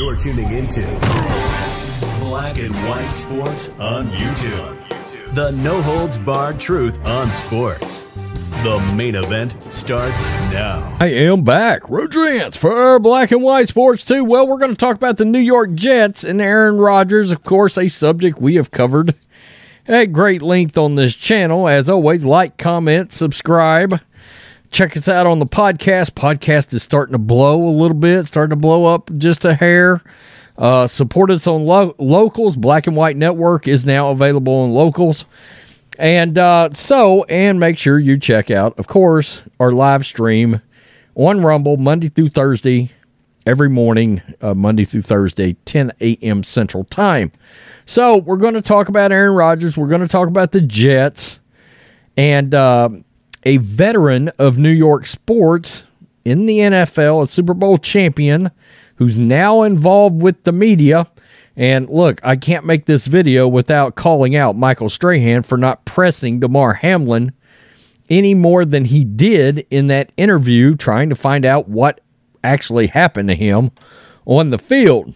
[0.00, 0.80] You're tuning into
[2.20, 5.34] Black and White Sports on YouTube.
[5.34, 8.06] The no holds barred truth on sports.
[8.62, 10.96] The main event starts now.
[10.98, 11.82] I am back.
[11.90, 14.24] Rodrance for Black and White Sports 2.
[14.24, 17.76] Well, we're going to talk about the New York Jets and Aaron Rodgers, of course,
[17.76, 19.14] a subject we have covered
[19.86, 21.68] at great length on this channel.
[21.68, 24.00] As always, like, comment, subscribe.
[24.70, 26.12] Check us out on the podcast.
[26.12, 30.00] Podcast is starting to blow a little bit, starting to blow up just a hair.
[30.56, 32.56] Uh, support us on lo- locals.
[32.56, 35.24] Black and White Network is now available on locals.
[35.98, 40.62] And uh, so, and make sure you check out, of course, our live stream
[41.14, 42.90] on Rumble Monday through Thursday,
[43.44, 46.44] every morning, uh, Monday through Thursday, 10 a.m.
[46.44, 47.32] Central Time.
[47.86, 49.76] So, we're going to talk about Aaron Rodgers.
[49.76, 51.40] We're going to talk about the Jets
[52.16, 52.90] and uh,
[53.44, 55.84] a veteran of New York sports
[56.24, 58.50] in the NFL, a Super Bowl champion
[58.96, 61.06] who's now involved with the media.
[61.56, 66.40] And look, I can't make this video without calling out Michael Strahan for not pressing
[66.40, 67.32] Damar Hamlin
[68.08, 72.00] any more than he did in that interview, trying to find out what
[72.42, 73.70] actually happened to him
[74.26, 75.14] on the field.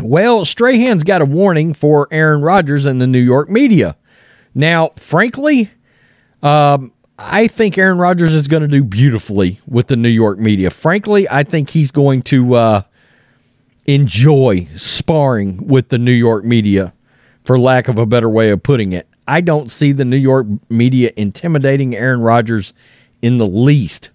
[0.00, 3.96] Well, Strahan's got a warning for Aaron Rodgers and the New York media.
[4.54, 5.70] Now, frankly,
[6.42, 6.92] um,
[7.24, 10.70] I think Aaron Rodgers is going to do beautifully with the New York media.
[10.70, 12.82] Frankly, I think he's going to uh,
[13.86, 16.92] enjoy sparring with the New York media,
[17.44, 19.06] for lack of a better way of putting it.
[19.28, 22.74] I don't see the New York media intimidating Aaron Rodgers
[23.22, 24.10] in the least.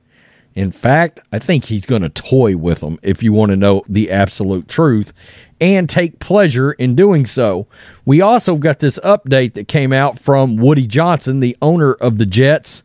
[0.54, 3.84] In fact, I think he's going to toy with them if you want to know
[3.88, 5.14] the absolute truth
[5.62, 7.68] and take pleasure in doing so.
[8.06, 12.26] We also got this update that came out from Woody Johnson, the owner of the
[12.26, 12.84] Jets,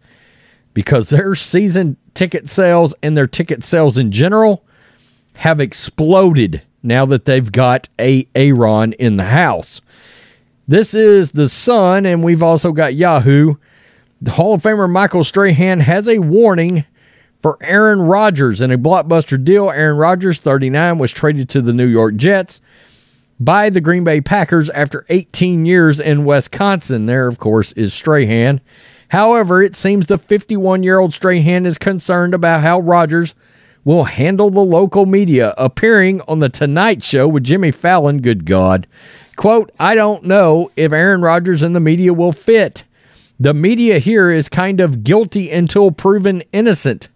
[0.75, 4.65] because their season ticket sales and their ticket sales in general
[5.34, 9.81] have exploded now that they've got a Aaron in the house.
[10.66, 13.56] This is the Sun, and we've also got Yahoo.
[14.21, 16.84] The Hall of Famer Michael Strahan has a warning
[17.41, 19.71] for Aaron Rodgers in a blockbuster deal.
[19.71, 22.60] Aaron Rodgers, 39, was traded to the New York Jets
[23.41, 27.06] by the Green Bay Packers after 18 years in Wisconsin.
[27.06, 28.60] There, of course, is Strahan.
[29.12, 33.34] However, it seems the 51 year old Strahan is concerned about how Rodgers
[33.84, 38.22] will handle the local media, appearing on The Tonight Show with Jimmy Fallon.
[38.22, 38.87] Good God.
[39.37, 42.84] Quote, I don't know if Aaron Rodgers and the media will fit.
[43.39, 47.09] The media here is kind of guilty until proven innocent.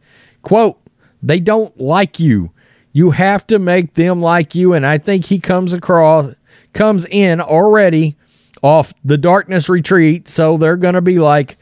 [0.43, 0.79] Quote,
[1.23, 2.51] they don't like you.
[2.93, 4.75] You have to make them like you.
[4.75, 6.35] And I think he comes across,
[6.75, 8.17] comes in already
[8.63, 10.29] off the darkness retreat.
[10.29, 11.57] So they're going to be like,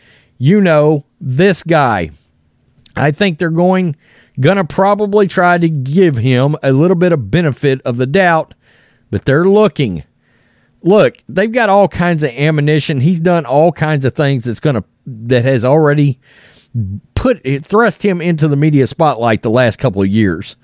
[0.45, 2.11] you know, this guy.
[2.97, 3.97] I think they're going
[4.41, 8.55] Gonna probably try to give him a little bit of benefit of the doubt,
[9.11, 10.03] but they're looking.
[10.83, 13.01] Look, they've got all kinds of ammunition.
[13.01, 16.19] He's done all kinds of things that's gonna that has already
[17.15, 20.57] put it thrust him into the media spotlight the last couple of years.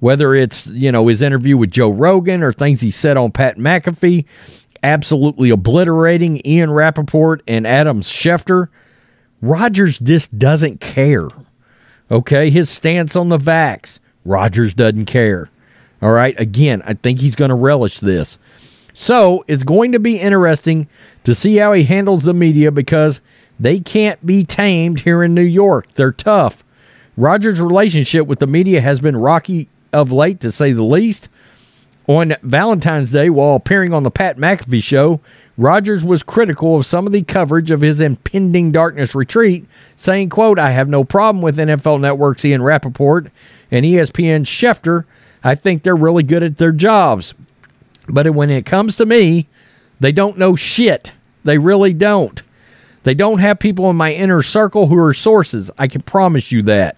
[0.00, 3.56] Whether it's, you know, his interview with Joe Rogan or things he said on Pat
[3.56, 4.24] McAfee,
[4.82, 8.66] absolutely obliterating Ian Rapoport and Adam Schefter.
[9.42, 11.28] Rodgers just doesn't care.
[12.10, 13.98] Okay, his stance on the vax.
[14.24, 15.50] Rodgers doesn't care.
[16.00, 18.38] All right, again, I think he's going to relish this.
[18.94, 20.86] So it's going to be interesting
[21.24, 23.20] to see how he handles the media because
[23.58, 25.92] they can't be tamed here in New York.
[25.94, 26.64] They're tough.
[27.16, 31.28] Rodgers' relationship with the media has been rocky of late, to say the least.
[32.08, 35.20] On Valentine's Day, while appearing on the Pat McAfee show,
[35.58, 39.66] Rodgers was critical of some of the coverage of his impending darkness retreat,
[39.96, 43.30] saying, quote, I have no problem with NFL Network's Ian Rapoport
[43.70, 45.04] and ESPN's Schefter.
[45.44, 47.34] I think they're really good at their jobs.
[48.08, 49.48] But when it comes to me,
[50.00, 51.12] they don't know shit.
[51.44, 52.42] They really don't.
[53.02, 55.70] They don't have people in my inner circle who are sources.
[55.78, 56.96] I can promise you that.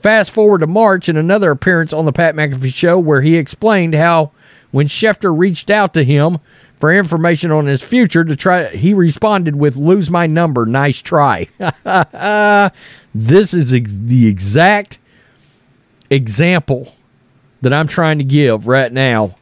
[0.00, 3.94] Fast forward to March and another appearance on the Pat McAfee show where he explained
[3.94, 4.32] how
[4.70, 6.38] when Schefter reached out to him
[6.78, 11.48] for information on his future to try he responded with lose my number nice try
[13.14, 14.98] this is the exact
[16.10, 16.94] example
[17.62, 19.34] that i'm trying to give right now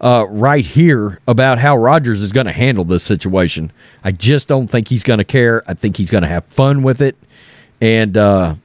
[0.00, 3.72] uh, right here about how Rodgers is going to handle this situation.
[4.02, 5.62] I just don't think he's going to care.
[5.66, 7.16] I think he's going to have fun with it.
[7.80, 8.56] And uh,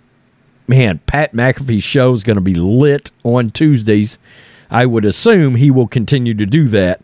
[0.68, 4.20] man, Pat McAfee's show is going to be lit on Tuesdays.
[4.70, 7.02] I would assume he will continue to do that.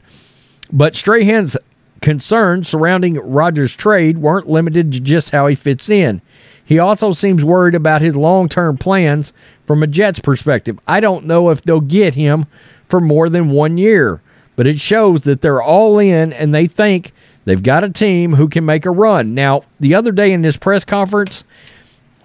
[0.71, 1.57] But Strahan's
[2.01, 6.21] concerns surrounding Rodgers' trade weren't limited to just how he fits in.
[6.63, 9.33] He also seems worried about his long term plans
[9.67, 10.79] from a Jets perspective.
[10.87, 12.45] I don't know if they'll get him
[12.89, 14.21] for more than one year,
[14.55, 17.11] but it shows that they're all in and they think
[17.45, 19.33] they've got a team who can make a run.
[19.33, 21.43] Now, the other day in this press conference,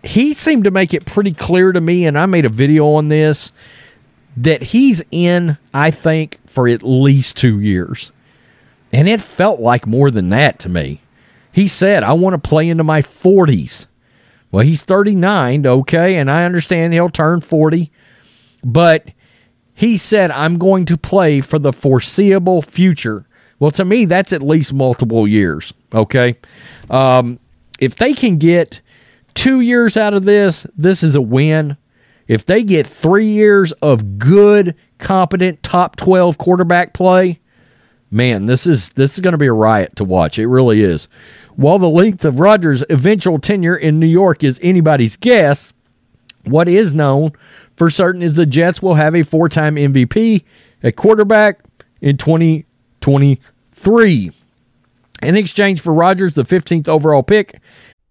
[0.03, 3.09] he seemed to make it pretty clear to me, and I made a video on
[3.09, 3.53] this,
[4.37, 8.13] that he's in, I think, for at least two years.
[8.93, 11.01] And it felt like more than that to me.
[11.53, 13.87] He said, I want to play into my 40s.
[14.53, 17.91] Well, he's 39, okay, and I understand he'll turn 40,
[18.65, 19.11] but
[19.75, 23.27] he said, I'm going to play for the foreseeable future.
[23.61, 26.37] Well, to me, that's at least multiple years, okay?
[26.89, 27.39] Um,
[27.79, 28.81] if they can get
[29.35, 31.77] two years out of this, this is a win.
[32.27, 37.40] If they get three years of good, competent top 12 quarterback play,
[38.11, 40.39] man, this is this is going to be a riot to watch.
[40.39, 41.09] It really is.
[41.57, 45.75] While the length of Rodgers' eventual tenure in New York is anybody's guess,
[46.45, 47.33] what is known
[47.77, 50.43] for certain is the Jets will have a four-time MVP
[50.83, 51.61] at quarterback
[52.01, 54.31] in 2023.
[55.23, 57.61] In exchange for Rodgers, the 15th overall pick,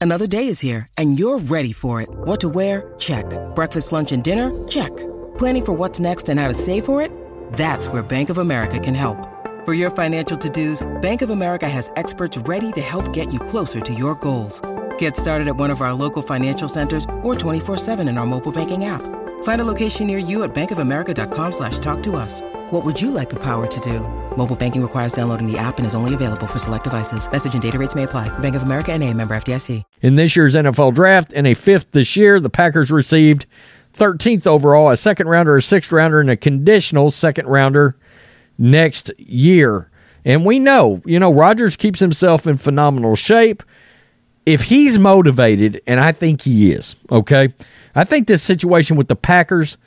[0.01, 2.07] Another day is here, and you're ready for it.
[2.09, 2.93] What to wear?
[2.99, 3.25] Check.
[3.53, 4.49] Breakfast, lunch, and dinner?
[4.69, 4.95] Check.
[5.37, 7.11] Planning for what's next and how to save for it?
[7.53, 9.17] That's where Bank of America can help.
[9.69, 13.79] For your financial to-dos, Bank of America has experts ready to help get you closer
[13.79, 14.59] to your goals.
[14.97, 18.85] Get started at one of our local financial centers or 24-7 in our mobile banking
[18.85, 19.03] app.
[19.43, 22.41] Find a location near you at bankofamerica.com slash talk to us.
[22.71, 23.99] What would you like the power to do?
[24.35, 27.31] Mobile banking requires downloading the app and is only available for select devices.
[27.31, 28.27] Message and data rates may apply.
[28.39, 29.83] Bank of America and a member FDIC.
[30.01, 33.45] In this year's NFL draft and a fifth this year, the Packers received
[33.95, 37.95] 13th overall, a second rounder, a sixth rounder, and a conditional second rounder
[38.59, 39.89] next year.
[40.25, 43.63] And we know, you know, Rodgers keeps himself in phenomenal shape.
[44.45, 47.53] If he's motivated, and I think he is, okay,
[47.95, 49.77] I think this situation with the Packers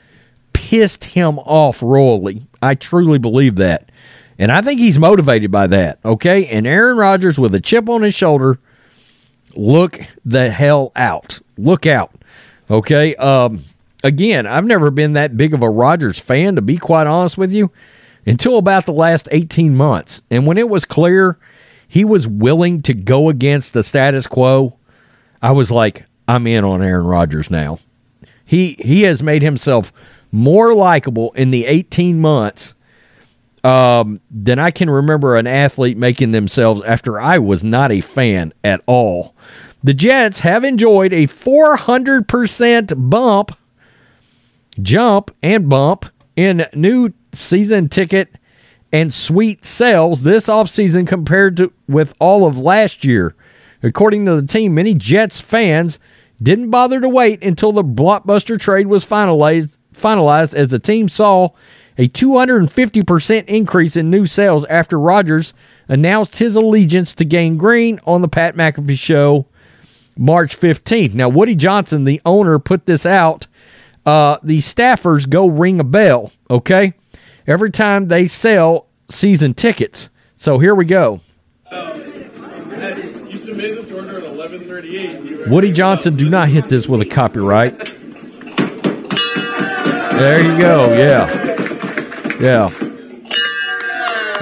[0.53, 2.47] pissed him off royally.
[2.61, 3.91] I truly believe that.
[4.39, 6.47] And I think he's motivated by that, okay?
[6.47, 8.59] And Aaron Rodgers with a chip on his shoulder,
[9.55, 11.39] look the hell out.
[11.59, 12.13] Look out,
[12.71, 13.15] okay?
[13.17, 13.65] Um,
[14.03, 17.53] again, I've never been that big of a Rodgers fan, to be quite honest with
[17.53, 17.71] you
[18.27, 20.23] until about the last 18 months.
[20.31, 21.39] And when it was clear
[21.87, 24.79] he was willing to go against the status quo,
[25.43, 27.79] I was like, I'm in on Aaron Rodgers now.
[28.45, 29.93] He he has made himself
[30.31, 32.75] more likable in the 18 months
[33.65, 38.53] um, than I can remember an athlete making themselves after I was not a fan
[38.65, 39.35] at all.
[39.85, 43.57] The Jets have enjoyed a 400% bump,
[44.81, 48.37] jump, and bump in new season ticket
[48.93, 53.35] and suite sales this offseason compared to with all of last year.
[53.83, 55.99] According to the team, many Jets fans
[56.43, 61.51] didn't bother to wait until the blockbuster trade was finalized finalized as the team saw
[61.99, 65.53] a 250% increase in new sales after Rodgers
[65.89, 69.47] announced his allegiance to Gang Green on the Pat McAfee show
[70.17, 71.15] March 15th.
[71.15, 73.47] Now, Woody Johnson, the owner, put this out.
[74.07, 76.95] Uh, the staffers go ring a bell, okay?
[77.47, 80.09] Every time they sell season tickets.
[80.37, 81.21] So here we go.
[81.71, 85.49] You submitted this order at 11:38.
[85.49, 87.79] Woody Johnson, do not hit this with a copyright.
[90.19, 90.93] There you go.
[90.95, 91.27] Yeah.
[92.41, 92.71] Yeah.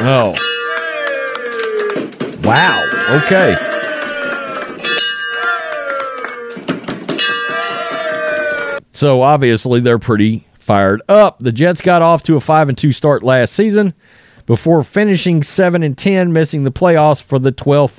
[0.02, 0.34] Oh.
[2.42, 2.84] Wow.
[3.22, 3.56] Okay.
[8.90, 11.40] So obviously they're pretty fired up.
[11.40, 13.92] The Jets got off to a 5 and 2 start last season
[14.46, 17.98] before finishing 7 and 10, missing the playoffs for the 12th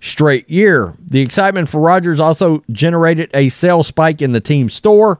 [0.00, 0.94] straight year.
[1.04, 5.18] The excitement for Rodgers also generated a sales spike in the team store.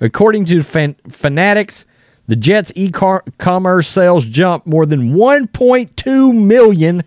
[0.00, 1.86] According to fan- Fanatics,
[2.28, 7.02] the Jets e-commerce sales jumped more than 1.2 million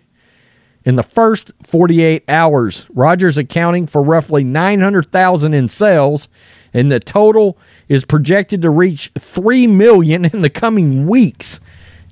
[0.84, 2.84] in the first 48 hours.
[2.92, 6.28] Rodgers accounting for roughly 900,000 in sales,
[6.74, 11.60] and the total is projected to reach 3 million in the coming weeks.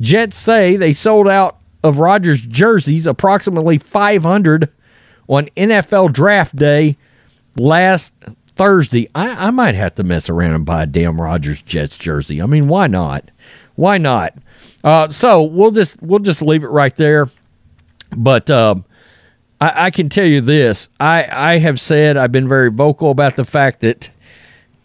[0.01, 4.71] Jets say they sold out of Rodgers jerseys, approximately 500
[5.29, 6.97] on NFL draft day
[7.57, 8.13] last
[8.49, 9.09] Thursday.
[9.15, 12.43] I, I might have to mess around and buy a damn Rodgers Jets jersey.
[12.43, 13.31] I mean, why not?
[13.77, 14.35] Why not?
[14.85, 17.29] Uh, so we'll just we'll just leave it right there.
[18.17, 18.85] But um,
[19.61, 23.37] I, I can tell you this: I I have said I've been very vocal about
[23.37, 24.11] the fact that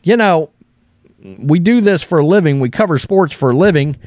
[0.05, 0.51] you know
[1.37, 2.59] we do this for a living.
[2.59, 3.97] We cover sports for a living,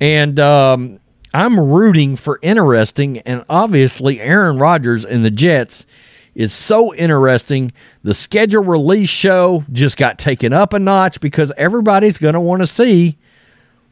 [0.00, 1.00] and um,
[1.32, 3.18] I'm rooting for interesting.
[3.20, 5.86] And obviously, Aaron Rodgers and the Jets
[6.34, 7.72] is so interesting.
[8.02, 12.60] The schedule release show just got taken up a notch because everybody's going to want
[12.60, 13.16] to see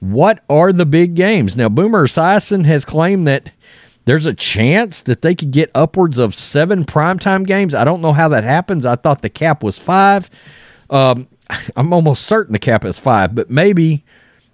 [0.01, 1.57] what are the big games.
[1.57, 3.53] Now, Boomer Esiason has claimed that
[4.05, 7.73] there's a chance that they could get upwards of seven primetime games.
[7.73, 8.85] I don't know how that happens.
[8.85, 10.29] I thought the cap was five.
[10.91, 11.29] Um,
[11.77, 14.05] I'm almost certain the cap is five, but maybe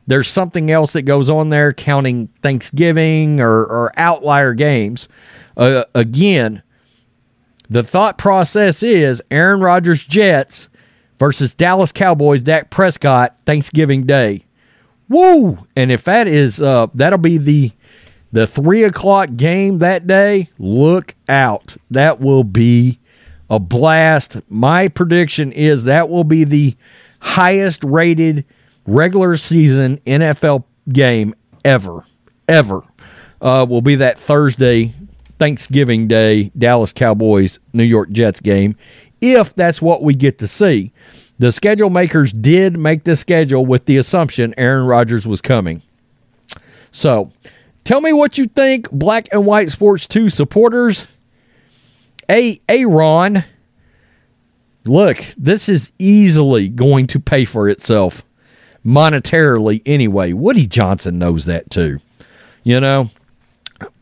[0.06, 5.08] there's something else that goes on there, counting Thanksgiving or, or outlier games.
[5.56, 6.62] Uh, again,
[7.68, 10.68] the thought process is Aaron Rodgers Jets
[11.18, 14.44] versus Dallas Cowboys Dak Prescott Thanksgiving Day.
[15.08, 15.58] Woo!
[15.76, 17.72] And if that is uh that'll be the
[18.30, 21.76] the three o'clock game that day, look out.
[21.90, 22.98] That will be
[23.50, 24.38] a blast.
[24.48, 26.76] My prediction is that will be the
[27.20, 28.44] highest rated
[28.86, 32.04] regular season NFL game ever.
[32.48, 32.82] Ever.
[33.40, 34.92] Uh, will be that Thursday,
[35.38, 38.76] Thanksgiving Day, Dallas Cowboys, New York Jets game,
[39.20, 40.92] if that's what we get to see.
[41.38, 45.82] The schedule makers did make the schedule with the assumption Aaron Rodgers was coming.
[46.90, 47.30] So,
[47.84, 51.06] tell me what you think, Black and White Sports 2 supporters.
[52.30, 53.44] A Aaron,
[54.84, 58.22] look, this is easily going to pay for itself
[58.84, 60.32] monetarily anyway.
[60.32, 61.98] Woody Johnson knows that too.
[62.62, 63.10] You know,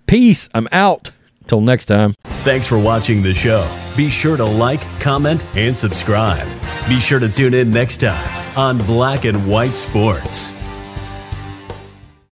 [0.06, 0.48] peace.
[0.54, 1.10] I'm out.
[1.46, 2.14] Till next time.
[2.42, 3.70] Thanks for watching the show.
[3.96, 6.48] Be sure to like, comment, and subscribe.
[6.88, 10.52] Be sure to tune in next time on Black and White Sports.